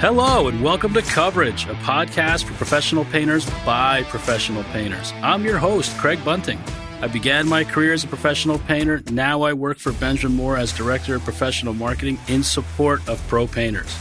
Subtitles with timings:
[0.00, 5.12] Hello, and welcome to Coverage, a podcast for professional painters by professional painters.
[5.22, 6.60] I'm your host, Craig Bunting.
[7.00, 9.02] I began my career as a professional painter.
[9.10, 13.48] Now I work for Benjamin Moore as Director of Professional Marketing in support of pro
[13.48, 13.92] painters.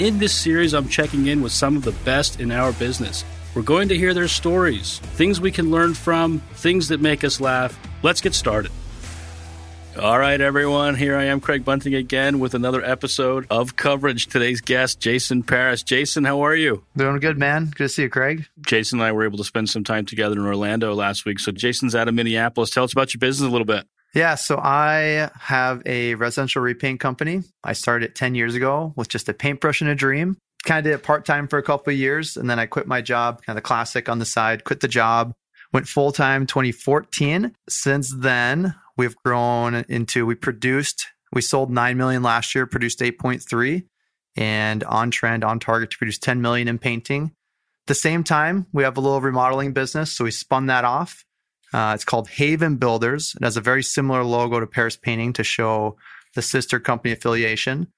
[0.00, 3.24] In this series, I'm checking in with some of the best in our business.
[3.54, 7.40] We're going to hear their stories, things we can learn from, things that make us
[7.40, 7.78] laugh.
[8.02, 8.72] Let's get started.
[10.00, 10.96] All right, everyone.
[10.96, 14.26] Here I am, Craig Bunting, again with another episode of coverage.
[14.26, 15.84] Today's guest, Jason Paris.
[15.84, 16.82] Jason, how are you?
[16.96, 17.66] Doing good, man.
[17.66, 18.48] Good to see you, Craig.
[18.66, 21.38] Jason and I were able to spend some time together in Orlando last week.
[21.38, 22.70] So, Jason's out of Minneapolis.
[22.70, 23.86] Tell us about your business a little bit.
[24.16, 27.42] Yeah, so I have a residential repaint company.
[27.62, 30.36] I started it 10 years ago with just a paintbrush and a dream.
[30.64, 32.88] Kind of did it part time for a couple of years, and then I quit
[32.88, 35.34] my job, kind of the classic on the side, quit the job,
[35.72, 37.54] went full time 2014.
[37.68, 43.84] Since then, We've grown into, we produced, we sold 9 million last year, produced 8.3
[44.36, 47.32] and on trend, on target to produce 10 million in painting.
[47.84, 50.12] At the same time, we have a little remodeling business.
[50.12, 51.24] So we spun that off.
[51.72, 53.34] Uh, it's called Haven Builders.
[53.36, 55.96] It has a very similar logo to Paris Painting to show
[56.34, 57.88] the sister company affiliation.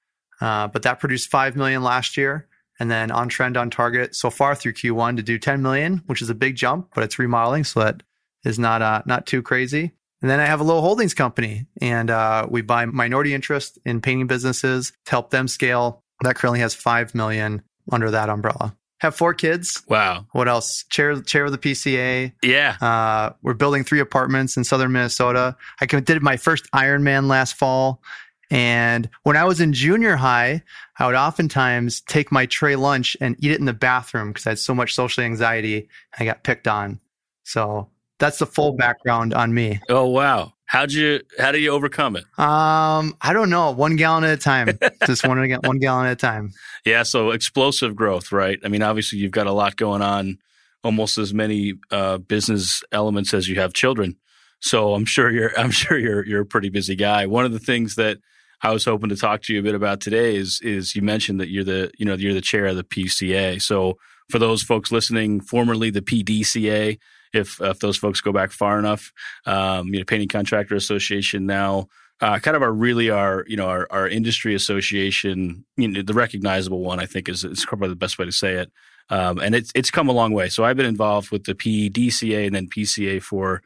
[0.41, 2.47] Uh, but that produced 5 million last year
[2.79, 6.21] and then on trend on target so far through Q1 to do 10 million, which
[6.21, 7.63] is a big jump, but it's remodeling.
[7.63, 8.03] So that
[8.43, 9.93] is not, uh, not too crazy.
[10.21, 14.01] And then I have a little holdings company and uh, we buy minority interest in
[14.01, 16.03] painting businesses to help them scale.
[16.21, 18.75] That currently has 5 million under that umbrella.
[19.01, 19.83] Have four kids.
[19.87, 20.25] Wow.
[20.31, 20.83] What else?
[20.89, 22.33] Chair, chair of the PCA.
[22.41, 22.77] Yeah.
[22.81, 25.55] Uh, we're building three apartments in southern Minnesota.
[25.79, 28.01] I did my first Ironman last fall.
[28.49, 30.63] And when I was in junior high,
[30.97, 34.51] I would oftentimes take my tray lunch and eat it in the bathroom because I
[34.51, 35.89] had so much social anxiety.
[36.17, 36.99] I got picked on.
[37.43, 39.79] So that's the full background on me.
[39.89, 40.53] Oh wow.
[40.65, 42.23] How'd you how do you overcome it?
[42.37, 43.71] Um, I don't know.
[43.71, 44.77] One gallon at a time.
[45.05, 46.51] Just one one gallon at a time.
[46.85, 48.59] Yeah, so explosive growth, right?
[48.63, 50.39] I mean, obviously you've got a lot going on,
[50.83, 54.17] almost as many uh, business elements as you have children.
[54.59, 57.25] So I'm sure you're I'm sure you're you're a pretty busy guy.
[57.27, 58.17] One of the things that
[58.61, 61.39] I was hoping to talk to you a bit about today is is you mentioned
[61.39, 63.61] that you're the you know you're the chair of the PCA.
[63.61, 63.97] So
[64.29, 66.97] for those folks listening, formerly the PDCA,
[67.33, 69.11] if if those folks go back far enough.
[69.45, 71.87] Um, you know, Painting Contractor Association now.
[72.19, 76.15] Uh, kind of our really our you know our, our industry association you know the
[76.15, 78.71] recognizable one I think is is probably the best way to say it
[79.11, 82.47] um, and it's it's come a long way so I've been involved with the PDCA
[82.47, 83.61] and then PCA for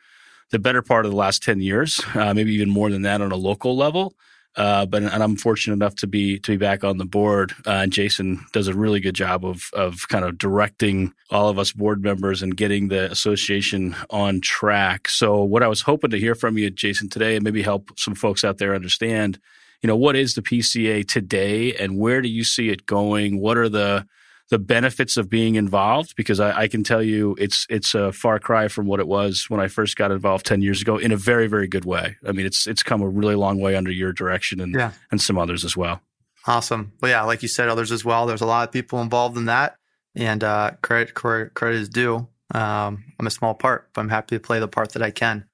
[0.50, 3.32] the better part of the last 10 years uh, maybe even more than that on
[3.32, 4.16] a local level
[4.58, 7.54] uh, but and I'm fortunate enough to be to be back on the board.
[7.66, 11.58] Uh, and Jason does a really good job of of kind of directing all of
[11.58, 15.08] us board members and getting the association on track.
[15.08, 18.16] So what I was hoping to hear from you, Jason, today, and maybe help some
[18.16, 19.40] folks out there understand,
[19.82, 23.40] you know, what is the PCA today, and where do you see it going?
[23.40, 24.06] What are the
[24.52, 28.38] the benefits of being involved because I, I, can tell you it's it's a far
[28.38, 31.18] cry from what it was when I first got involved ten years ago in a
[31.18, 32.18] very very good way.
[32.28, 34.92] I mean it's it's come a really long way under your direction and yeah.
[35.10, 36.02] and some others as well.
[36.46, 36.92] Awesome.
[37.02, 38.26] Well, yeah, like you said, others as well.
[38.26, 39.78] There's a lot of people involved in that,
[40.16, 42.28] and uh, credit credit, credit is due.
[42.54, 45.46] Um, I'm a small part, but I'm happy to play the part that I can.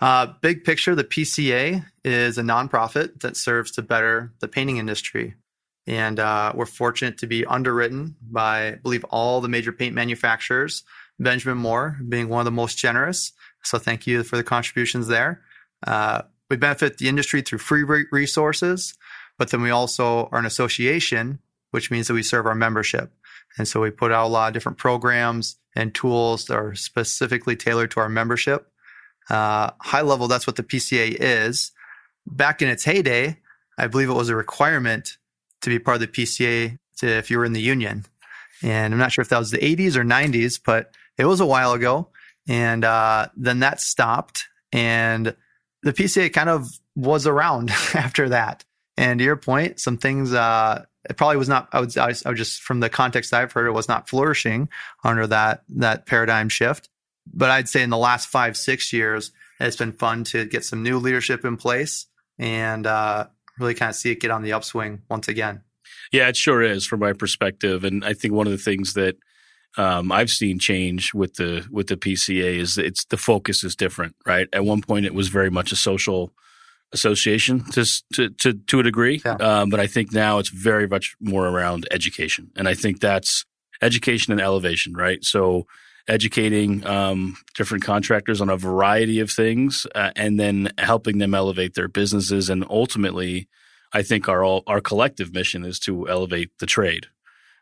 [0.00, 5.34] Uh, big picture, the PCA is a nonprofit that serves to better the painting industry.
[5.86, 10.82] And uh, we're fortunate to be underwritten by, I believe, all the major paint manufacturers,
[11.18, 13.32] Benjamin Moore being one of the most generous.
[13.62, 15.42] So thank you for the contributions there.
[15.86, 18.94] Uh, we benefit the industry through free resources,
[19.38, 21.38] but then we also are an association,
[21.70, 23.12] which means that we serve our membership.
[23.58, 27.56] And so we put out a lot of different programs and tools that are specifically
[27.56, 28.70] tailored to our membership.
[29.30, 31.72] Uh, high level, that's what the PCA is.
[32.26, 33.38] Back in its heyday,
[33.78, 35.18] I believe it was a requirement
[35.64, 38.04] to be part of the PCA to, if you were in the union.
[38.62, 41.46] And I'm not sure if that was the 80s or 90s, but it was a
[41.46, 42.08] while ago.
[42.46, 45.34] And uh, then that stopped, and
[45.82, 48.64] the PCA kind of was around after that.
[48.96, 51.68] And to your point, some things uh, it probably was not.
[51.72, 54.68] I would, I would just from the context I've heard, it was not flourishing
[55.02, 56.90] under that that paradigm shift.
[57.32, 60.82] But I'd say in the last five six years, it's been fun to get some
[60.82, 62.06] new leadership in place
[62.38, 63.26] and uh,
[63.58, 65.62] really kind of see it get on the upswing once again.
[66.12, 69.16] Yeah, it sure is from my perspective, and I think one of the things that
[69.76, 73.76] um, I've seen change with the with the PCA is that it's the focus is
[73.76, 74.14] different.
[74.26, 76.32] Right, at one point it was very much a social
[76.92, 77.84] association to
[78.14, 79.34] to to, to a degree, yeah.
[79.34, 83.44] um, but I think now it's very much more around education, and I think that's
[83.82, 84.94] education and elevation.
[84.94, 85.66] Right, so
[86.06, 91.74] educating um, different contractors on a variety of things, uh, and then helping them elevate
[91.74, 92.50] their businesses.
[92.50, 93.48] And ultimately,
[93.92, 97.06] I think our all, our collective mission is to elevate the trade,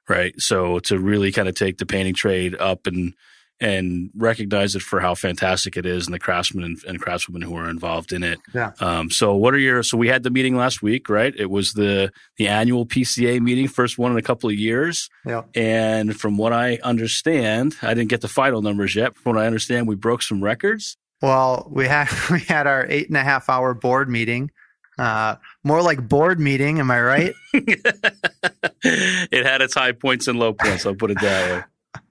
[0.08, 0.34] right?
[0.40, 3.14] So to really kind of take the painting trade up and
[3.62, 7.56] and recognize it for how fantastic it is and the craftsmen and, and craftswomen who
[7.56, 8.40] are involved in it.
[8.52, 8.72] Yeah.
[8.80, 11.32] Um, so what are your so we had the meeting last week, right?
[11.36, 15.08] It was the the annual PCA meeting, first one in a couple of years.
[15.24, 15.42] Yeah.
[15.54, 19.16] And from what I understand, I didn't get the final numbers yet.
[19.16, 20.96] From what I understand, we broke some records.
[21.22, 24.50] Well, we had we had our eight and a half hour board meeting.
[24.98, 27.34] Uh, more like board meeting, am I right?
[27.54, 30.84] it had its high points and low points.
[30.84, 31.64] I'll put it that way.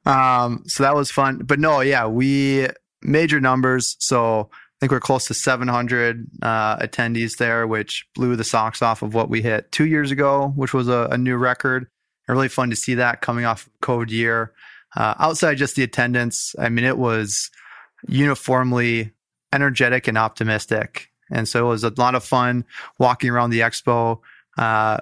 [0.06, 1.40] Um, so that was fun.
[1.40, 2.68] But no, yeah, we
[3.02, 3.96] major numbers.
[4.00, 9.02] So I think we're close to 700 uh, attendees there, which blew the socks off
[9.02, 11.88] of what we hit two years ago, which was a, a new record.
[12.28, 14.54] And really fun to see that coming off of COVID year.
[14.96, 17.50] Uh, outside just the attendance, I mean, it was
[18.08, 19.12] uniformly
[19.54, 21.10] energetic and optimistic.
[21.30, 22.66] And so it was a lot of fun
[23.00, 24.20] walking around the expo.
[24.58, 25.00] Uh,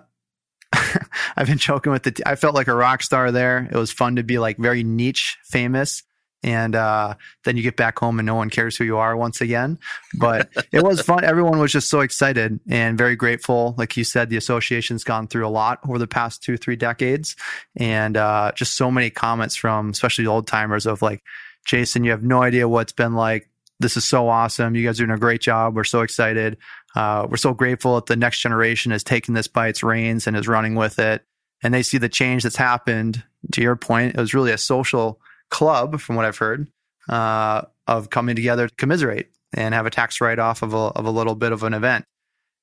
[1.35, 2.11] I've been joking with the.
[2.11, 3.67] T- I felt like a rock star there.
[3.71, 6.03] It was fun to be like very niche famous,
[6.43, 9.41] and uh, then you get back home and no one cares who you are once
[9.41, 9.79] again.
[10.17, 11.23] But it was fun.
[11.23, 13.75] Everyone was just so excited and very grateful.
[13.77, 17.35] Like you said, the association's gone through a lot over the past two, three decades,
[17.75, 21.23] and uh, just so many comments from especially old timers of like,
[21.65, 23.49] Jason, you have no idea what's been like.
[23.79, 24.75] This is so awesome.
[24.75, 25.75] You guys are doing a great job.
[25.75, 26.57] We're so excited.
[26.95, 30.35] Uh, we're so grateful that the next generation has taken this by its reins and
[30.35, 31.23] is running with it.
[31.63, 33.23] And they see the change that's happened.
[33.53, 36.67] To your point, it was really a social club, from what I've heard,
[37.07, 41.05] uh, of coming together to commiserate and have a tax write off of a, of
[41.05, 42.05] a little bit of an event.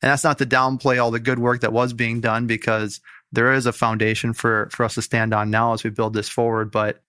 [0.03, 3.01] And that's not to downplay all the good work that was being done because
[3.33, 6.29] there is a foundation for, for us to stand on now as we build this
[6.29, 6.71] forward.
[6.71, 7.03] But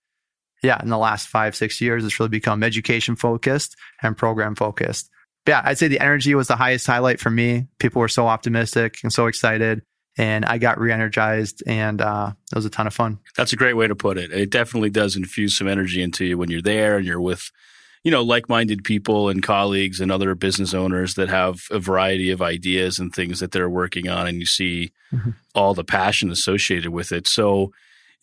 [0.64, 5.10] yeah, in the last five, six years, it's really become education focused and program focused
[5.48, 7.68] yeah, I'd say the energy was the highest highlight for me.
[7.80, 9.82] People were so optimistic and so excited.
[10.18, 13.20] And I got re energized and uh, it was a ton of fun.
[13.38, 14.32] That's a great way to put it.
[14.32, 17.52] It definitely does infuse some energy into you when you're there and you're with,
[18.04, 22.32] you know, like minded people and colleagues and other business owners that have a variety
[22.32, 24.26] of ideas and things that they're working on.
[24.28, 25.32] And you see mm-hmm.
[25.54, 27.28] all the passion associated with it.
[27.28, 27.72] So,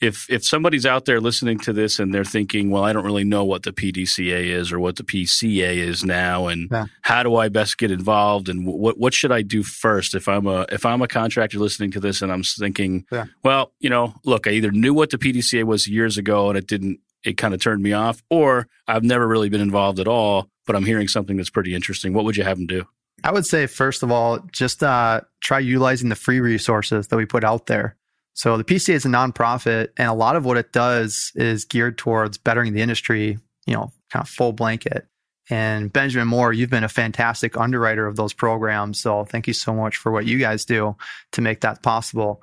[0.01, 3.25] if if somebody's out there listening to this and they're thinking, well, I don't really
[3.25, 6.87] know what the PDCA is or what the PCA is now, and yeah.
[7.03, 10.47] how do I best get involved, and what what should I do first if I'm
[10.47, 13.27] a if I'm a contractor listening to this and I'm thinking, yeah.
[13.43, 16.67] well, you know, look, I either knew what the PDCA was years ago and it
[16.67, 20.49] didn't, it kind of turned me off, or I've never really been involved at all,
[20.67, 22.13] but I'm hearing something that's pretty interesting.
[22.13, 22.85] What would you have them do?
[23.23, 27.25] I would say first of all, just uh, try utilizing the free resources that we
[27.25, 27.97] put out there.
[28.35, 31.97] So the PCA is a nonprofit, and a lot of what it does is geared
[31.97, 35.07] towards bettering the industry, you know, kind of full blanket.
[35.51, 39.01] And Benjamin Moore, you've been a fantastic underwriter of those programs.
[39.01, 40.97] So thank you so much for what you guys do
[41.33, 42.43] to make that possible.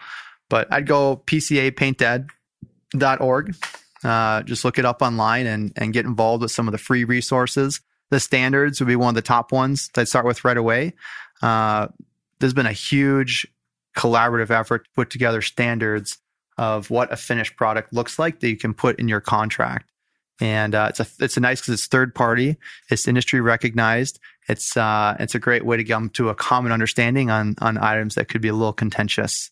[0.49, 3.55] But I'd go pcapaint.org.
[4.03, 7.03] Uh, just look it up online and, and get involved with some of the free
[7.03, 7.81] resources.
[8.11, 10.93] The standards would be one of the top ones that I'd start with right away.
[11.41, 11.87] Uh,
[12.39, 13.47] there's been a huge
[13.95, 16.17] collaborative effort to put together standards
[16.57, 19.89] of what a finished product looks like that you can put in your contract.
[20.39, 22.57] And uh, it's a it's a nice because it's third party,
[22.89, 24.19] it's industry recognized.
[24.49, 28.15] It's uh, it's a great way to come to a common understanding on on items
[28.15, 29.51] that could be a little contentious.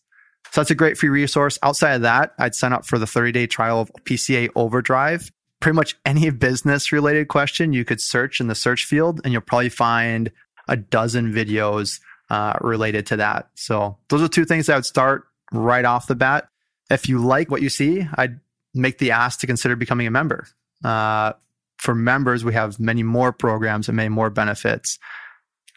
[0.50, 1.58] So that's a great free resource.
[1.62, 5.30] Outside of that, I'd sign up for the 30 day trial of PCA Overdrive.
[5.60, 9.42] Pretty much any business related question you could search in the search field, and you'll
[9.42, 10.32] probably find
[10.66, 13.50] a dozen videos uh, related to that.
[13.54, 16.48] So those are two things I would start right off the bat.
[16.90, 18.40] If you like what you see, I'd
[18.74, 20.46] make the ask to consider becoming a member.
[20.84, 21.32] Uh,
[21.78, 24.98] for members, we have many more programs and many more benefits.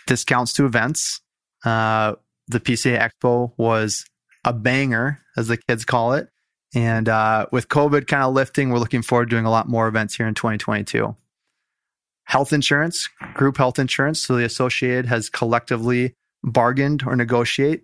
[0.05, 1.22] Discounts to events.
[1.63, 2.15] Uh,
[2.48, 4.05] the PCA Expo was
[4.43, 6.29] a banger, as the kids call it.
[6.75, 9.88] And uh, with COVID kind of lifting, we're looking forward to doing a lot more
[9.88, 11.15] events here in 2022.
[12.25, 14.19] Health insurance, group health insurance.
[14.19, 17.82] So the associated has collectively bargained or negotiated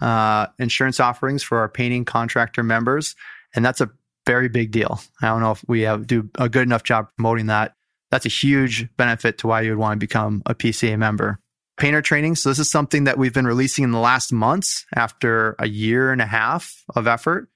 [0.00, 3.14] uh, insurance offerings for our painting contractor members,
[3.54, 3.90] and that's a
[4.26, 5.00] very big deal.
[5.22, 7.74] I don't know if we have do a good enough job promoting that.
[8.10, 11.40] That's a huge benefit to why you would want to become a PCA member.
[11.78, 12.36] Painter training.
[12.36, 16.10] So this is something that we've been releasing in the last months after a year
[16.10, 17.48] and a half of effort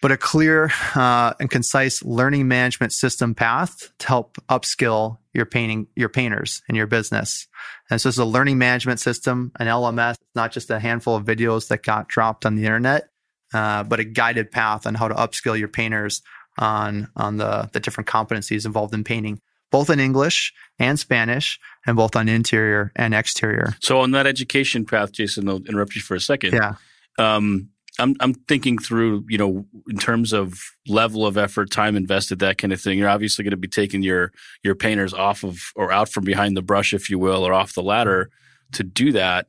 [0.00, 5.86] but a clear uh, and concise learning management system path to help upskill your painting
[5.96, 7.46] your painters in your business.
[7.90, 11.68] And so it's a learning management system, an LMS, not just a handful of videos
[11.68, 13.08] that got dropped on the internet,
[13.52, 16.22] uh, but a guided path on how to upskill your painters
[16.58, 19.40] on on the the different competencies involved in painting,
[19.70, 23.74] both in English and Spanish, and both on interior and exterior.
[23.80, 26.54] So on that education path, Jason, I'll interrupt you for a second.
[26.54, 26.74] Yeah.
[27.18, 32.38] Um, I'm I'm thinking through, you know, in terms of level of effort, time invested,
[32.40, 32.98] that kind of thing.
[32.98, 36.56] You're obviously going to be taking your your painters off of or out from behind
[36.56, 38.30] the brush, if you will, or off the ladder
[38.72, 39.46] to do that.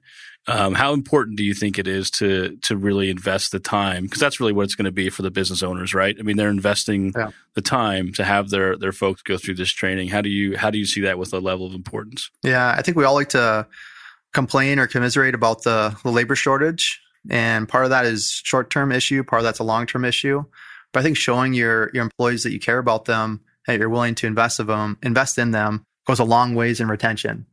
[0.47, 4.03] Um, how important do you think it is to to really invest the time?
[4.03, 6.15] Because that's really what it's going to be for the business owners, right?
[6.19, 7.31] I mean, they're investing yeah.
[7.53, 10.07] the time to have their their folks go through this training.
[10.09, 12.31] How do you how do you see that with a level of importance?
[12.41, 13.67] Yeah, I think we all like to
[14.33, 18.91] complain or commiserate about the, the labor shortage, and part of that is short term
[18.91, 20.43] issue, part of that's a long term issue.
[20.93, 24.15] But I think showing your your employees that you care about them, that you're willing
[24.15, 27.45] to invest of them, invest in them, goes a long ways in retention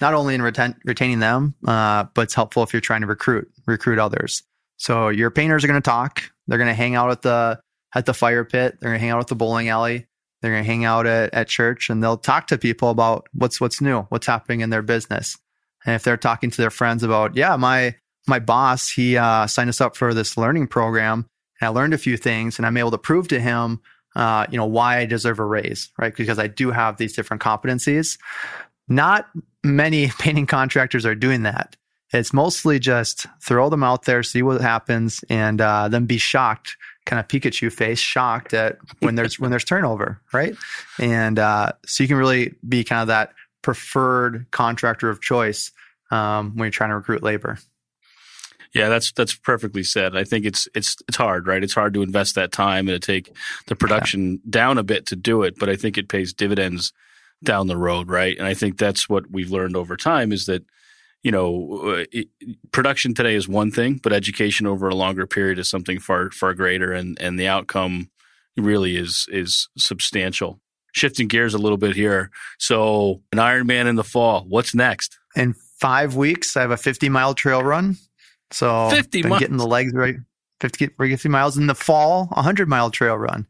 [0.00, 3.50] not only in reten- retaining them, uh, but it's helpful if you're trying to recruit
[3.66, 4.42] recruit others.
[4.78, 6.22] So your painters are going to talk.
[6.46, 7.60] They're going to hang out at the
[7.94, 8.78] at the fire pit.
[8.80, 10.06] They're going to hang out at the bowling alley.
[10.40, 13.60] They're going to hang out at, at church, and they'll talk to people about what's
[13.60, 15.38] what's new, what's happening in their business.
[15.84, 17.94] And if they're talking to their friends about, yeah, my
[18.30, 21.26] my boss he uh, signed us up for this learning program,
[21.60, 23.80] and I learned a few things, and I'm able to prove to him
[24.16, 26.14] uh, you know, why I deserve a raise, right?
[26.14, 28.18] Because I do have these different competencies.
[28.88, 29.28] Not
[29.62, 31.76] many painting contractors are doing that.
[32.12, 36.76] It's mostly just throw them out there, see what happens, and uh, then be shocked,
[37.06, 40.56] kind of Pikachu face, shocked at when there's when there's turnover, right?
[40.98, 43.32] And uh, so you can really be kind of that
[43.62, 45.70] preferred contractor of choice
[46.10, 47.58] um, when you're trying to recruit labor.
[48.74, 50.16] Yeah, that's that's perfectly said.
[50.16, 51.62] I think it's it's it's hard, right?
[51.62, 53.34] It's hard to invest that time and to take
[53.66, 54.50] the production yeah.
[54.50, 56.92] down a bit to do it, but I think it pays dividends
[57.42, 58.36] down the road, right?
[58.38, 60.64] And I think that's what we've learned over time is that
[61.22, 62.28] you know uh, it,
[62.70, 66.54] production today is one thing, but education over a longer period is something far far
[66.54, 68.10] greater, and and the outcome
[68.56, 70.60] really is is substantial.
[70.92, 74.44] Shifting gears a little bit here, so an Ironman in the fall.
[74.48, 75.18] What's next?
[75.34, 77.96] In five weeks, I have a 50 mile trail run.
[78.50, 79.40] So 50 been miles.
[79.40, 80.16] getting the legs right.
[80.60, 83.46] 50, 50 miles in the fall, 100 mile trail run.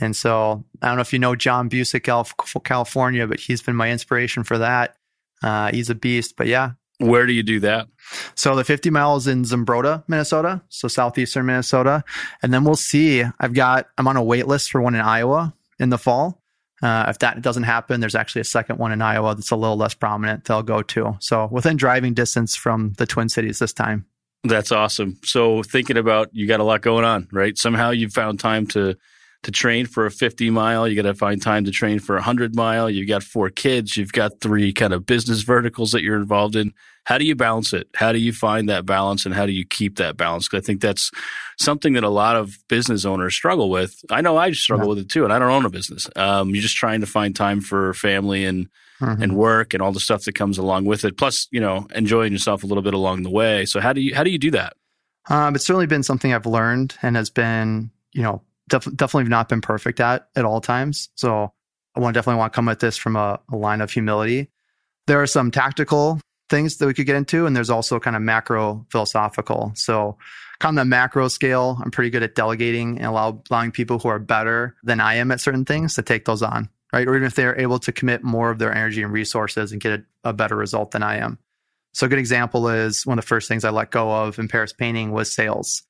[0.00, 2.04] And so I don't know if you know John Busick,
[2.64, 4.96] California, but he's been my inspiration for that.
[5.42, 6.36] Uh, he's a beast.
[6.36, 6.72] But yeah.
[6.98, 7.88] Where do you do that?
[8.34, 12.04] So the 50 miles in Zumbrota, Minnesota, so southeastern Minnesota,
[12.42, 13.22] and then we'll see.
[13.38, 16.42] I've got I'm on a wait list for one in Iowa in the fall.
[16.82, 19.76] Uh, if that doesn't happen, there's actually a second one in Iowa that's a little
[19.76, 21.16] less prominent that I'll go to.
[21.20, 24.06] So within driving distance from the Twin Cities this time.
[24.48, 25.18] That's awesome.
[25.24, 27.56] So thinking about you got a lot going on, right?
[27.56, 28.96] Somehow you found time to
[29.42, 30.88] to train for a 50 mile.
[30.88, 32.90] You got to find time to train for a 100 mile.
[32.90, 33.96] You've got four kids.
[33.96, 36.72] You've got three kind of business verticals that you're involved in.
[37.04, 37.88] How do you balance it?
[37.94, 40.48] How do you find that balance and how do you keep that balance?
[40.48, 41.12] Because I think that's
[41.58, 43.94] something that a lot of business owners struggle with.
[44.10, 44.94] I know I struggle yeah.
[44.94, 46.08] with it too, and I don't own a business.
[46.16, 48.68] Um, you're just trying to find time for family and
[49.00, 49.22] mm-hmm.
[49.22, 51.16] and work and all the stuff that comes along with it.
[51.16, 53.64] Plus, you know, enjoying yourself a little bit along the way.
[53.66, 54.74] So how do you how do you do that?
[55.28, 59.48] Um, it's certainly been something I've learned and has been, you know, def- definitely not
[59.48, 61.08] been perfect at at all times.
[61.14, 61.52] So
[61.94, 64.50] I want definitely want to come at this from a, a line of humility.
[65.06, 68.22] There are some tactical things that we could get into, and there's also kind of
[68.22, 69.72] macro philosophical.
[69.74, 70.16] So
[70.58, 74.08] kind of the macro scale, I'm pretty good at delegating and allow, allowing people who
[74.08, 77.06] are better than I am at certain things to take those on, right?
[77.06, 80.00] Or even if they're able to commit more of their energy and resources and get
[80.00, 81.38] a, a better result than I am.
[81.92, 84.48] So a good example is one of the first things I let go of in
[84.48, 85.82] Paris painting was sales.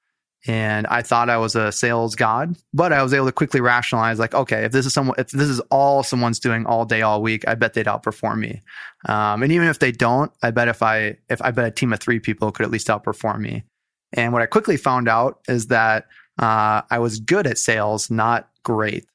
[0.46, 4.20] And I thought I was a sales god, but I was able to quickly rationalize
[4.20, 7.20] like, okay, if this is someone, if this is all someone's doing all day, all
[7.20, 8.62] week, I bet they'd outperform me.
[9.08, 11.92] Um, and even if they don't, I bet if I, if I bet a team
[11.92, 13.64] of three people could at least outperform me.
[14.12, 16.06] And what I quickly found out is that
[16.38, 19.06] uh, I was good at sales, not great.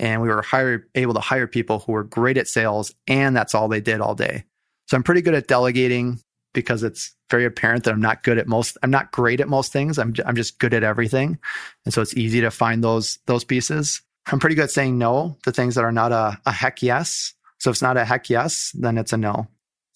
[0.00, 3.54] And we were hire, able to hire people who were great at sales, and that's
[3.54, 4.44] all they did all day.
[4.86, 6.18] So I'm pretty good at delegating
[6.54, 8.78] because it's very apparent that I'm not good at most.
[8.82, 9.98] I'm not great at most things.
[9.98, 11.38] I'm I'm just good at everything,
[11.84, 14.00] and so it's easy to find those those pieces.
[14.26, 17.34] I'm pretty good at saying no to things that are not a, a heck yes.
[17.58, 19.48] So if it's not a heck yes, then it's a no.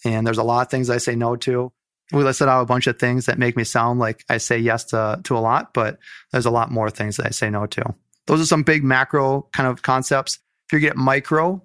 [0.04, 1.72] And there's a lot of things I say no to.
[2.12, 4.84] We listed out a bunch of things that make me sound like I say yes
[4.86, 5.98] to to a lot, but
[6.30, 7.94] there's a lot more things that I say no to.
[8.26, 10.38] Those are some big macro kind of concepts.
[10.68, 11.62] If you get micro,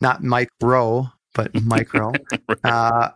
[0.00, 2.12] not micro, but micro,
[2.48, 2.58] right.
[2.64, 3.10] uh,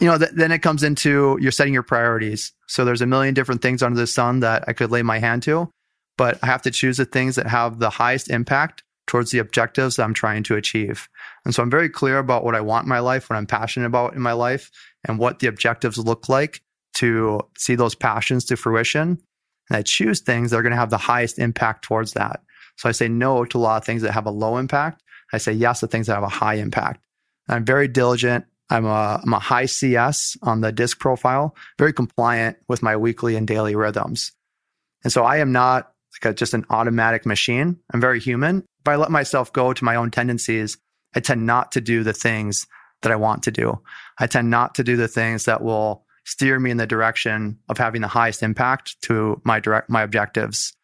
[0.00, 2.52] you know, th- then it comes into you're setting your priorities.
[2.66, 5.42] So there's a million different things under the sun that I could lay my hand
[5.44, 5.70] to,
[6.18, 9.96] but I have to choose the things that have the highest impact towards the objectives
[9.96, 11.08] that I'm trying to achieve.
[11.44, 13.86] And so I'm very clear about what I want in my life, what I'm passionate
[13.86, 14.70] about in my life,
[15.06, 16.60] and what the objectives look like
[16.94, 19.18] to see those passions to fruition.
[19.68, 22.40] And I choose things that are going to have the highest impact towards that.
[22.76, 25.02] So I say no to a lot of things that have a low impact.
[25.32, 27.02] I say yes to things that have a high impact.
[27.48, 32.56] I'm very diligent I'm a, I'm a high CS on the disc profile, very compliant
[32.68, 34.32] with my weekly and daily rhythms.
[35.04, 35.92] And so I am not
[36.22, 37.78] like a, just an automatic machine.
[37.92, 38.64] I'm very human.
[38.80, 40.78] If I let myself go to my own tendencies,
[41.14, 42.66] I tend not to do the things
[43.02, 43.80] that I want to do.
[44.18, 47.78] I tend not to do the things that will steer me in the direction of
[47.78, 50.74] having the highest impact to my direct my objectives.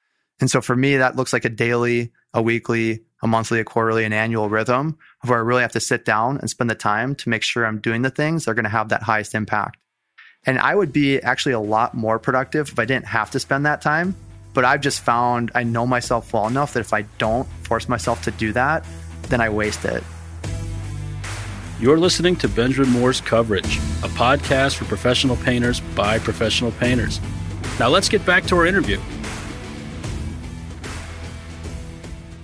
[0.40, 4.04] And so for me, that looks like a daily, a weekly, a monthly, a quarterly,
[4.04, 7.14] an annual rhythm of where I really have to sit down and spend the time
[7.16, 9.78] to make sure I'm doing the things that are going to have that highest impact.
[10.44, 13.66] And I would be actually a lot more productive if I didn't have to spend
[13.66, 14.14] that time.
[14.54, 18.22] But I've just found I know myself well enough that if I don't force myself
[18.24, 18.84] to do that,
[19.28, 20.04] then I waste it.
[21.82, 27.20] You're listening to Benjamin Moore's Coverage, a podcast for professional painters by professional painters.
[27.80, 29.00] Now let's get back to our interview.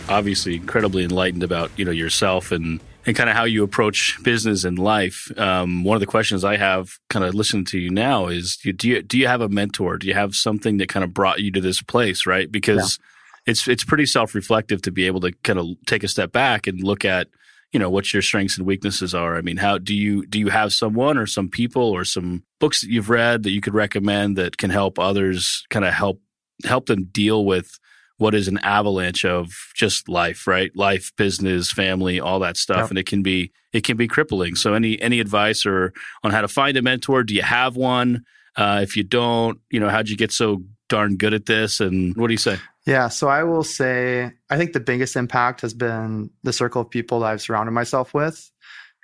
[0.08, 4.64] Obviously, incredibly enlightened about you know yourself and and kind of how you approach business
[4.64, 5.30] and life.
[5.38, 8.88] Um, one of the questions I have, kind of listening to you now, is do
[8.88, 9.98] you do you have a mentor?
[9.98, 12.26] Do you have something that kind of brought you to this place?
[12.26, 12.98] Right, because
[13.46, 13.52] yeah.
[13.52, 16.66] it's it's pretty self reflective to be able to kind of take a step back
[16.66, 17.28] and look at
[17.72, 19.36] you know what your strengths and weaknesses are.
[19.36, 22.80] I mean how do you do you have someone or some people or some books
[22.80, 26.20] that you've read that you could recommend that can help others kind of help
[26.64, 27.78] help them deal with
[28.16, 30.74] what is an avalanche of just life right?
[30.74, 32.82] Life business family all that stuff.
[32.84, 32.90] Yep.
[32.90, 34.54] and it can be it can be crippling.
[34.54, 37.22] So any any advice or on how to find a mentor?
[37.22, 38.24] Do you have one?
[38.56, 41.80] Uh, if you don't you know how'd you get so darn good at this?
[41.80, 42.58] And what do you say
[42.88, 46.88] yeah, so I will say I think the biggest impact has been the circle of
[46.88, 48.50] people that I've surrounded myself with.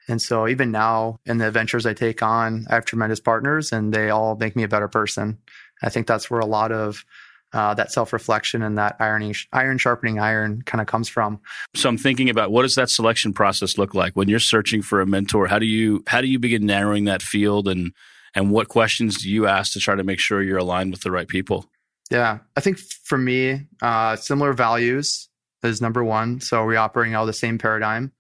[0.09, 3.93] And so even now in the adventures I take on, I have tremendous partners and
[3.93, 5.37] they all make me a better person.
[5.83, 7.05] I think that's where a lot of
[7.53, 11.39] uh, that self-reflection and that ironing, iron sharpening iron kind of comes from.
[11.75, 15.03] So I'm thinking about what does that selection process look like when you're searching for
[15.03, 15.47] a mentor?
[15.47, 17.93] How do you how do you begin narrowing that field and
[18.35, 21.11] and what questions do you ask to try to make sure you're aligned with the
[21.11, 21.67] right people?
[22.15, 25.29] Yeah, I think for me, uh, similar values
[25.65, 26.41] is number one.
[26.41, 28.13] So we're operating out the same paradigm.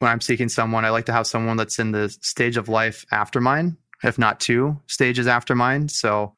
[0.00, 3.06] When I'm seeking someone, I like to have someone that's in the stage of life
[3.12, 5.88] after mine, if not two stages after mine.
[5.88, 6.34] So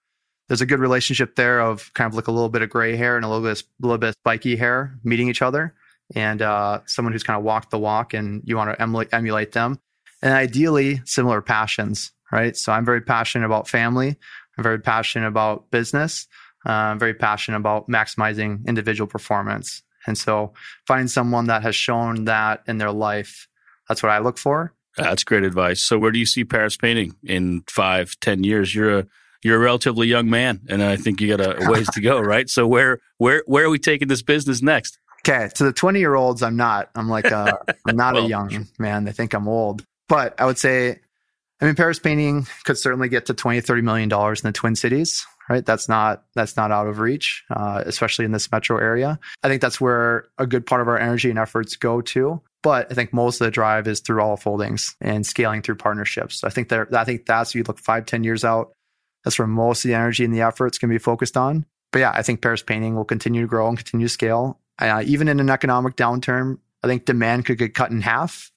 [0.48, 3.16] there's a good relationship there of kind of like a little bit of gray hair
[3.16, 5.72] and a little bit, a little bit of spiky hair meeting each other,
[6.14, 9.80] and uh, someone who's kind of walked the walk, and you want to emulate them,
[10.20, 12.54] and ideally similar passions, right?
[12.54, 14.14] So I'm very passionate about family.
[14.58, 16.28] I'm very passionate about business.
[16.66, 19.82] Uh, I'm very passionate about maximizing individual performance.
[20.06, 20.52] And so
[20.86, 23.48] find someone that has shown that in their life.
[23.88, 24.72] That's what I look for.
[24.96, 25.82] That's great advice.
[25.82, 28.74] So where do you see Paris painting in five, ten years?
[28.74, 29.06] You're a
[29.44, 32.50] you're a relatively young man, and I think you got a ways to go, right?
[32.50, 34.98] So where where where are we taking this business next?
[35.20, 36.90] Okay, to the twenty year olds, I'm not.
[36.96, 39.04] I'm like a, I'm not well, a young man.
[39.04, 40.98] They think I'm old, but I would say,
[41.60, 44.74] I mean, Paris painting could certainly get to 20, 30 million dollars in the Twin
[44.74, 45.64] Cities right?
[45.64, 49.18] That's not that's not out of reach, uh, especially in this metro area.
[49.42, 52.40] I think that's where a good part of our energy and efforts go to.
[52.62, 56.42] But I think most of the drive is through all foldings and scaling through partnerships.
[56.42, 58.72] I think that I think that's if you look five, ten years out.
[59.24, 61.66] That's where most of the energy and the efforts can be focused on.
[61.92, 64.60] But yeah, I think Paris painting will continue to grow and continue to scale.
[64.78, 68.52] Uh, even in an economic downturn, I think demand could get cut in half,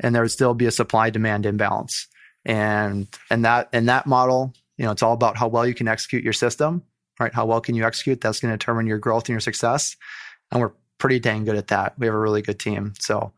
[0.00, 2.08] and there would still be a supply demand imbalance.
[2.44, 5.88] And and that in that model, you know, it's all about how well you can
[5.88, 6.82] execute your system,
[7.20, 7.32] right?
[7.32, 8.20] How well can you execute?
[8.20, 9.96] That's going to determine your growth and your success.
[10.50, 11.98] And we're pretty dang good at that.
[11.98, 12.94] We have a really good team.
[12.98, 13.32] So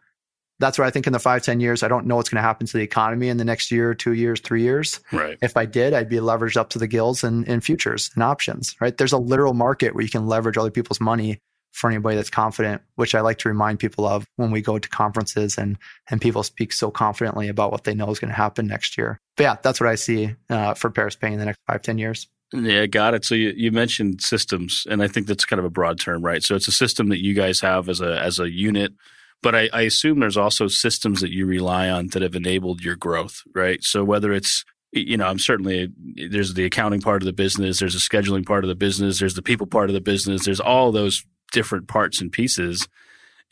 [0.58, 1.82] that's what I think in the five ten years.
[1.82, 4.14] I don't know what's going to happen to the economy in the next year, two
[4.14, 5.00] years, three years.
[5.12, 5.36] Right.
[5.42, 8.74] If I did, I'd be leveraged up to the gills in, in futures and options,
[8.80, 8.96] right?
[8.96, 11.40] There's a literal market where you can leverage other people's money
[11.76, 14.88] for anybody that's confident, which I like to remind people of when we go to
[14.88, 15.76] conferences and
[16.10, 19.20] and people speak so confidently about what they know is going to happen next year.
[19.36, 21.98] But yeah, that's what I see uh, for Paris Painting in the next five ten
[21.98, 22.28] years.
[22.54, 23.24] Yeah, got it.
[23.26, 26.42] So you, you mentioned systems, and I think that's kind of a broad term, right?
[26.42, 28.94] So it's a system that you guys have as a as a unit,
[29.42, 32.96] but I, I assume there's also systems that you rely on that have enabled your
[32.96, 33.84] growth, right?
[33.84, 35.92] So whether it's you know, I'm certainly
[36.30, 39.34] there's the accounting part of the business, there's a scheduling part of the business, there's
[39.34, 42.88] the people part of the business, there's all those different parts and pieces.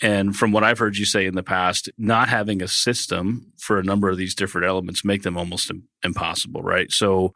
[0.02, 3.78] And from what I've heard you say in the past, not having a system for
[3.78, 5.70] a number of these different elements make them almost
[6.02, 6.90] impossible, right?
[6.90, 7.32] So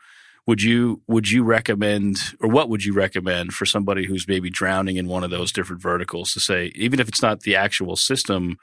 [0.48, 4.96] would you would you recommend or what would you recommend for somebody who's maybe drowning
[4.96, 8.56] in one of those different verticals to say even if it's not the actual system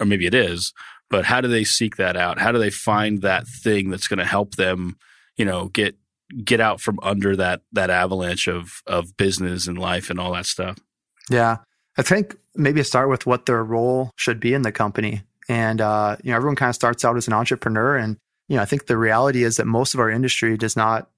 [0.00, 0.72] or maybe it is,
[1.10, 2.38] but how do they seek that out?
[2.38, 4.96] How do they find that thing that's going to help them,
[5.36, 5.96] you know, get
[6.44, 10.46] get out from under that that avalanche of of business and life and all that
[10.46, 10.78] stuff?
[11.30, 11.58] Yeah.
[11.96, 15.22] I think maybe start with what their role should be in the company.
[15.48, 17.96] And, uh, you know, everyone kind of starts out as an entrepreneur.
[17.96, 18.16] And,
[18.48, 21.10] you know, I think the reality is that most of our industry does not,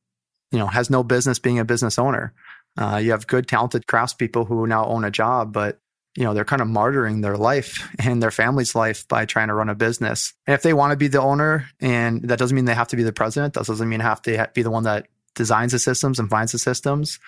[0.52, 2.32] you know, has no business being a business owner.
[2.78, 5.78] Uh, you have good, talented craftspeople who now own a job, but
[6.16, 9.54] you know they're kind of martyring their life and their family's life by trying to
[9.54, 10.34] run a business.
[10.46, 12.96] And if they want to be the owner, and that doesn't mean they have to
[12.96, 16.18] be the president, that doesn't mean have to be the one that designs the systems
[16.18, 17.18] and finds the systems.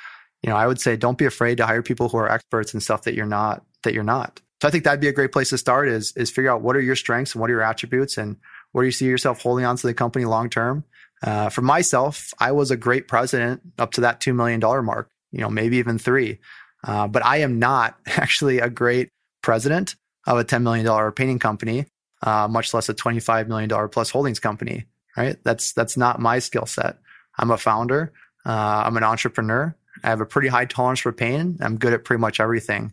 [0.43, 2.81] You know, I would say don't be afraid to hire people who are experts in
[2.81, 3.65] stuff that you're not.
[3.85, 4.41] That you're not.
[4.61, 5.89] So I think that'd be a great place to start.
[5.89, 8.37] Is is figure out what are your strengths and what are your attributes, and
[8.73, 10.85] where do you see yourself holding on to the company long term.
[11.23, 15.09] Uh, for myself, I was a great president up to that two million dollar mark.
[15.31, 16.39] You know, maybe even three.
[16.85, 19.09] Uh, but I am not actually a great
[19.43, 21.87] president of a $10 million painting company,
[22.23, 25.37] uh, much less a $25 million plus holdings company, right?
[25.45, 26.99] That's, that's not my skill set.
[27.39, 28.13] I'm a founder.
[28.47, 29.75] Uh, I'm an entrepreneur.
[30.03, 31.59] I have a pretty high tolerance for pain.
[31.61, 32.93] I'm good at pretty much everything.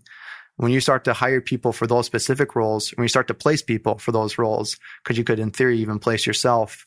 [0.57, 3.61] When you start to hire people for those specific roles, when you start to place
[3.61, 6.85] people for those roles, because you could, in theory, even place yourself,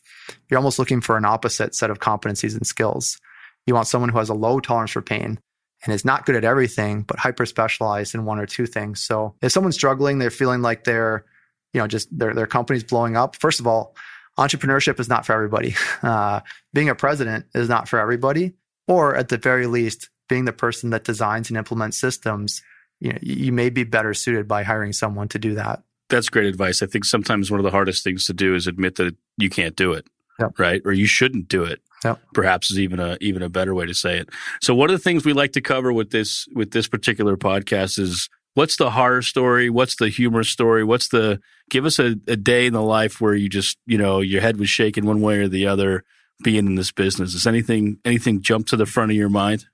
[0.49, 3.19] you're almost looking for an opposite set of competencies and skills.
[3.65, 5.39] You want someone who has a low tolerance for pain,
[5.83, 9.01] and is not good at everything, but hyper specialized in one or two things.
[9.01, 11.25] So if someone's struggling, they're feeling like they're,
[11.73, 13.35] you know, just their their company's blowing up.
[13.35, 13.95] First of all,
[14.37, 15.75] entrepreneurship is not for everybody.
[16.01, 16.41] Uh,
[16.73, 18.53] being a president is not for everybody,
[18.87, 22.61] or at the very least, being the person that designs and implements systems.
[22.99, 25.83] You know, you may be better suited by hiring someone to do that.
[26.09, 26.81] That's great advice.
[26.81, 29.75] I think sometimes one of the hardest things to do is admit that you can't
[29.75, 30.05] do it,
[30.39, 30.57] yep.
[30.59, 30.81] right?
[30.85, 31.81] Or you shouldn't do it.
[32.03, 32.19] Yep.
[32.33, 34.29] Perhaps is even a even a better way to say it.
[34.61, 37.97] So one of the things we like to cover with this with this particular podcast
[37.97, 42.35] is what's the horror story, what's the humor story, what's the give us a, a
[42.35, 45.39] day in the life where you just you know your head was shaking one way
[45.39, 46.03] or the other
[46.43, 47.33] being in this business.
[47.33, 49.65] Does anything anything jump to the front of your mind?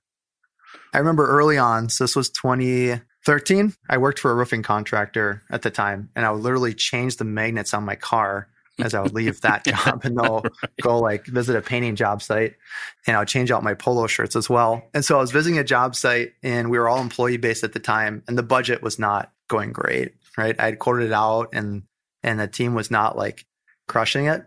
[0.94, 3.74] I remember early on, so this was 2013.
[3.90, 7.26] I worked for a roofing contractor at the time, and I would literally change the
[7.26, 8.48] magnets on my car
[8.80, 10.44] as I would leave that job and they'll
[10.82, 12.56] go like visit a painting job site
[13.06, 14.84] and I would change out my polo shirts as well.
[14.94, 17.74] And so I was visiting a job site and we were all employee based at
[17.74, 20.56] the time and the budget was not going great, right?
[20.60, 21.84] I had quoted it out and
[22.24, 23.46] and the team was not like
[23.88, 24.46] crushing it.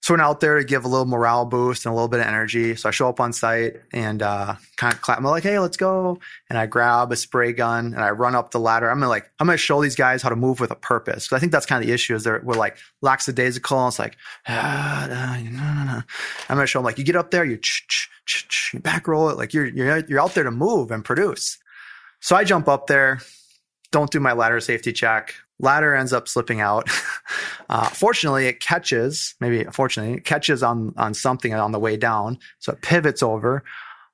[0.00, 2.26] So we're out there to give a little morale boost and a little bit of
[2.26, 2.76] energy.
[2.76, 5.18] So I show up on site and uh, kind of clap.
[5.18, 6.18] I'm like, hey, let's go.
[6.48, 8.90] And I grab a spray gun and I run up the ladder.
[8.90, 11.26] I'm gonna like, I'm gonna show these guys how to move with a purpose.
[11.26, 13.78] Because I think that's kind of the issue is they're we're like lackadaisical.
[13.78, 16.02] And it's like, ah, no, no, no.
[16.48, 17.58] I'm gonna show them like, you get up there, you,
[18.72, 21.58] you back roll it, like you're you're you're out there to move and produce.
[22.20, 23.20] So I jump up there,
[23.90, 25.34] don't do my ladder safety check.
[25.60, 26.88] Ladder ends up slipping out.
[27.70, 32.38] Uh, fortunately, it catches, maybe fortunately, it catches on, on something on the way down.
[32.60, 33.62] So it pivots over.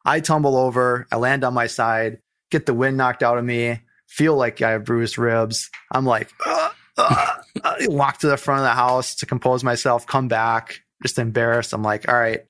[0.04, 1.06] I tumble over.
[1.12, 2.18] I land on my side,
[2.50, 3.78] get the wind knocked out of me,
[4.08, 5.70] feel like I have bruised ribs.
[5.92, 7.36] I'm like, uh, uh,
[7.82, 11.72] walk to the front of the house to compose myself, come back, just embarrassed.
[11.72, 12.40] I'm like, all right,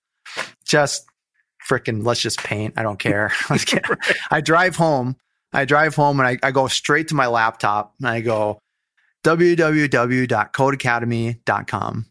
[0.64, 1.04] just
[1.68, 2.74] freaking, let's just paint.
[2.76, 3.32] I don't care.
[4.30, 5.16] I drive home.
[5.52, 8.58] I drive home and I, I go straight to my laptop and I go,
[9.24, 12.06] www.codecademy.com.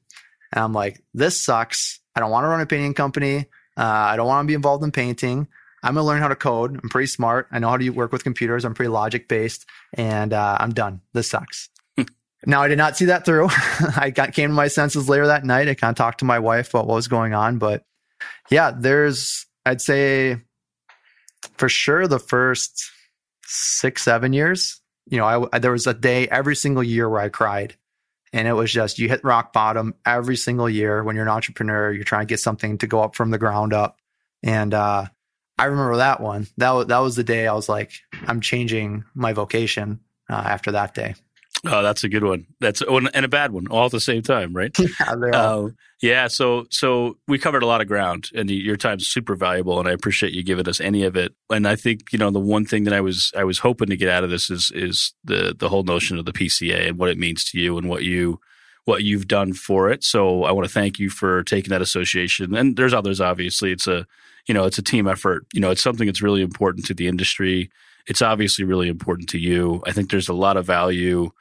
[0.52, 2.02] And I'm like, this sucks.
[2.16, 3.46] I don't want to run a painting company.
[3.78, 5.48] Uh, I don't want to be involved in painting.
[5.84, 6.80] I'm going to learn how to code.
[6.82, 7.48] I'm pretty smart.
[7.52, 8.66] I know how to work with computers.
[8.66, 11.02] I'm pretty logic based and uh, I'm done.
[11.14, 11.70] This sucks.
[12.46, 13.48] now, I did not see that through.
[13.98, 15.68] I got, came to my senses later that night.
[15.68, 17.58] I kind of talked to my wife about what was going on.
[17.58, 17.84] But
[18.50, 20.38] yeah, there's, I'd say
[21.58, 22.92] for sure the first
[23.46, 27.30] six, seven years, you know, I, there was a day every single year where I
[27.30, 27.76] cried.
[28.32, 31.92] And it was just, you hit rock bottom every single year when you're an entrepreneur,
[31.92, 34.00] you're trying to get something to go up from the ground up.
[34.42, 35.06] And, uh,
[35.56, 36.48] I remember that one.
[36.58, 37.92] That was, that was the day I was like,
[38.26, 41.14] I'm changing my vocation uh, after that day.
[41.66, 42.46] Oh, that's a good one.
[42.60, 44.76] That's and a bad one all at the same time, right?
[45.00, 45.70] Yeah, uh,
[46.02, 46.28] yeah.
[46.28, 49.92] So, so we covered a lot of ground, and your time's super valuable, and I
[49.92, 51.34] appreciate you giving us any of it.
[51.50, 53.98] And I think you know the one thing that I was I was hoping to
[53.98, 57.10] get out of this is is the the whole notion of the PCA and what
[57.10, 58.40] it means to you and what you
[58.86, 60.04] what you've done for it.
[60.04, 62.54] So I want to thank you for taking that association.
[62.56, 63.72] And there's others, obviously.
[63.72, 64.06] It's a
[64.48, 65.46] you know it's a team effort.
[65.54, 67.72] You know, it's something that's really important to the industry.
[68.08, 69.82] It's obviously really important to you.
[69.88, 71.32] I think there's a lot of value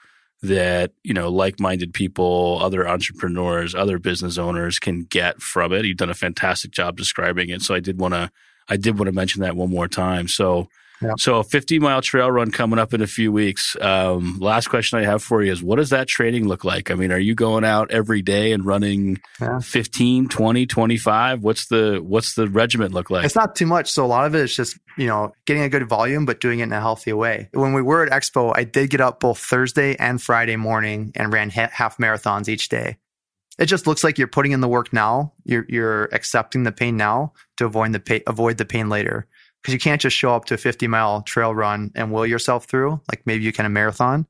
[0.42, 5.84] that you know like-minded people other entrepreneurs other business owners can get from it.
[5.84, 7.62] You've done a fantastic job describing it.
[7.62, 8.30] So i did want to
[8.68, 10.28] i did want to mention that one more time.
[10.28, 10.68] So
[11.02, 11.12] yeah.
[11.18, 14.98] so a 50 mile trail run coming up in a few weeks um, last question
[14.98, 17.34] i have for you is what does that training look like i mean are you
[17.34, 19.58] going out every day and running yeah.
[19.60, 24.04] 15 20 25 what's the what's the regiment look like it's not too much so
[24.04, 26.64] a lot of it is just you know, getting a good volume, but doing it
[26.64, 27.48] in a healthy way.
[27.52, 31.32] When we were at Expo, I did get up both Thursday and Friday morning and
[31.32, 32.98] ran half marathons each day.
[33.58, 35.34] It just looks like you're putting in the work now.
[35.44, 39.26] You're, you're accepting the pain now to avoid the pain, avoid the pain later.
[39.62, 42.64] Because you can't just show up to a 50 mile trail run and will yourself
[42.64, 44.26] through like maybe you can a marathon.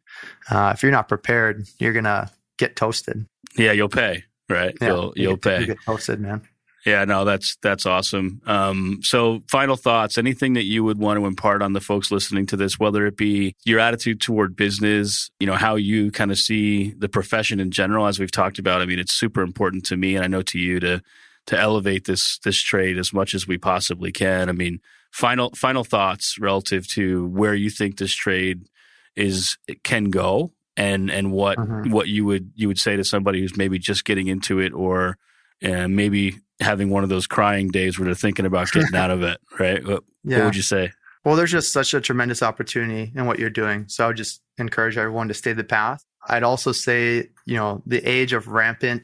[0.51, 3.27] Uh, if you're not prepared, you're gonna get toasted.
[3.57, 4.77] Yeah, you'll pay, right?
[4.81, 5.61] Yeah, you'll you'll you get, pay.
[5.61, 6.47] You get toasted, man.
[6.85, 8.43] Yeah, no, that's that's awesome.
[8.45, 10.19] Um, so, final thoughts.
[10.19, 13.17] Anything that you would want to impart on the folks listening to this, whether it
[13.17, 17.71] be your attitude toward business, you know, how you kind of see the profession in
[17.71, 18.83] general, as we've talked about.
[18.83, 21.03] I mean, it's super important to me, and I know to you to
[21.47, 24.49] to elevate this this trade as much as we possibly can.
[24.49, 24.81] I mean,
[25.13, 28.67] final final thoughts relative to where you think this trade
[29.15, 31.91] is can go, and and what Mhm.
[31.91, 35.19] what you would you would say to somebody who's maybe just getting into it or
[35.65, 39.23] uh, maybe having one of those crying days where they're thinking about getting out of
[39.23, 39.85] it, right?
[39.87, 40.39] What, Yeah.
[40.39, 40.93] what would you say?
[41.25, 43.85] Well, there's just such a tremendous opportunity in what you're doing.
[43.89, 46.05] So I would just encourage everyone to stay the path.
[46.29, 49.03] I'd also say, you know, the age of rampant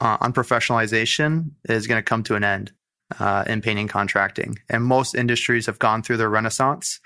[0.00, 2.72] uh, unprofessionalization is going to come to an end
[3.18, 4.58] uh, in painting contracting.
[4.68, 7.00] And most industries have gone through their renaissance.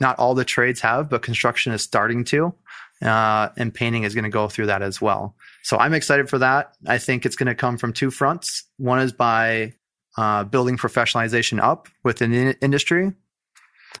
[0.00, 2.54] Not all the trades have, but construction is starting to.
[3.02, 5.34] Uh, and painting is going to go through that as well.
[5.62, 6.74] So I'm excited for that.
[6.86, 8.64] I think it's going to come from two fronts.
[8.78, 9.74] One is by
[10.16, 13.12] uh, building professionalization up within the industry,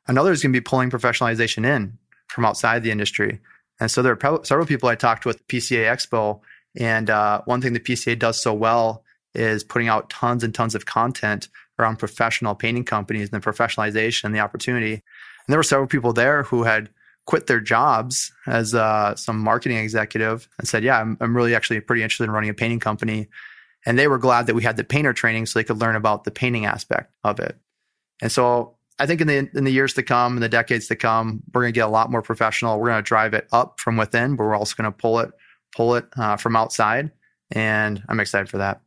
[0.06, 3.40] Another is going to be pulling professionalization in from outside the industry.
[3.80, 6.40] And so there are several people I talked with PCA Expo.
[6.76, 9.03] And uh, one thing the PCA does so well
[9.34, 14.24] is putting out tons and tons of content around professional painting companies and the professionalization
[14.24, 14.92] and the opportunity.
[14.94, 15.02] And
[15.48, 16.90] there were several people there who had
[17.26, 21.80] quit their jobs as uh, some marketing executive and said, Yeah, I'm, I'm really actually
[21.80, 23.28] pretty interested in running a painting company.
[23.86, 26.24] And they were glad that we had the painter training so they could learn about
[26.24, 27.56] the painting aspect of it.
[28.22, 30.96] And so I think in the in the years to come, in the decades to
[30.96, 32.78] come, we're going to get a lot more professional.
[32.78, 35.32] We're going to drive it up from within, but we're also going to pull it
[35.74, 37.10] pull it uh, from outside,
[37.50, 38.80] and I'm excited for that.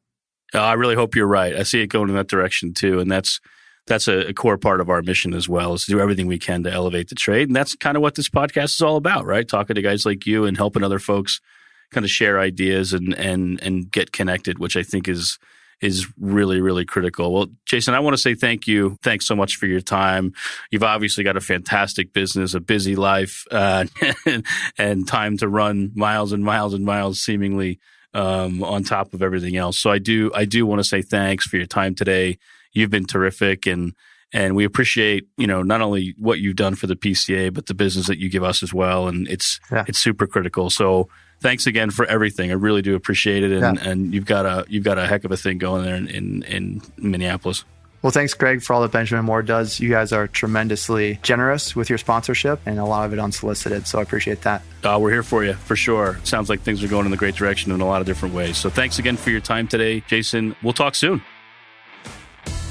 [0.53, 1.55] Uh, I really hope you're right.
[1.55, 3.39] I see it going in that direction too, and that's
[3.85, 6.37] that's a, a, core part of our mission as well is to do everything we
[6.37, 9.25] can to elevate the trade, and that's kind of what this podcast is all about,
[9.25, 9.47] right?
[9.47, 11.39] Talking to guys like you and helping other folks
[11.91, 15.39] kind of share ideas and and and get connected, which I think is
[15.81, 17.31] is really, really critical.
[17.33, 18.97] Well, Jason, I want to say thank you.
[19.03, 20.33] Thanks so much for your time.
[20.71, 23.85] You've obviously got a fantastic business, a busy life, uh,
[24.77, 27.79] and time to run miles and miles and miles, seemingly
[28.17, 29.77] um, on top of everything else.
[29.79, 32.37] So I do, I do want to say thanks for your time today.
[32.73, 33.93] You've been terrific, and
[34.33, 37.73] and we appreciate you know not only what you've done for the PCA, but the
[37.73, 39.07] business that you give us as well.
[39.07, 39.85] And it's Yeah.
[39.87, 40.69] it's super critical.
[40.69, 41.07] So
[41.39, 42.51] thanks again for everything.
[42.51, 43.89] I really do appreciate it, and, Yeah.
[43.89, 46.43] and you've got a you've got a heck of a thing going there in in,
[46.43, 47.63] in Minneapolis.
[48.03, 49.79] Well, thanks, Greg, for all that Benjamin Moore does.
[49.79, 53.87] You guys are tremendously generous with your sponsorship, and a lot of it unsolicited.
[53.87, 54.61] So I appreciate that.
[54.83, 56.19] Uh, we're here for you for sure.
[56.23, 58.57] Sounds like things are going in the great direction in a lot of different ways.
[58.57, 60.55] So thanks again for your time today, Jason.
[60.61, 61.21] We'll talk soon.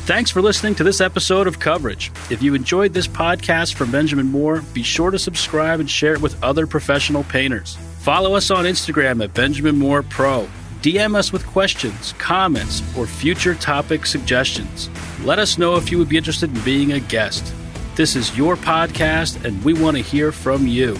[0.06, 2.12] Thanks for listening to this episode of Coverage.
[2.30, 6.22] If you enjoyed this podcast from Benjamin Moore, be sure to subscribe and share it
[6.22, 7.76] with other professional painters.
[7.98, 10.48] Follow us on Instagram at Benjamin Moore Pro.
[10.86, 14.88] DM us with questions, comments, or future topic suggestions.
[15.24, 17.52] Let us know if you would be interested in being a guest.
[17.96, 20.96] This is your podcast, and we want to hear from you.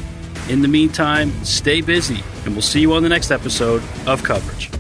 [0.49, 4.73] In the meantime, stay busy, and we'll see you on the next episode of Coverage.